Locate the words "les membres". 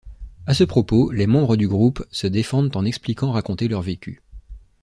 1.11-1.55